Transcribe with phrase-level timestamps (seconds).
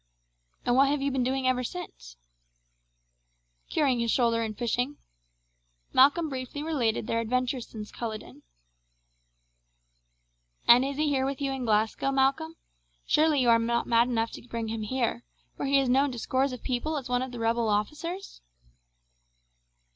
[0.65, 2.15] "And what have you been doing ever since?"
[3.69, 4.97] "Curing his shoulder and fishing;"
[5.93, 8.41] Malcolm briefly related their adventures since Culloden.
[10.67, 12.55] "And is he with you here in Glasgow, Malcolm?
[13.05, 15.23] Surely you are not mad enough to bring him here,
[15.57, 18.41] where he is known to scores of people as one of the rebel officers!"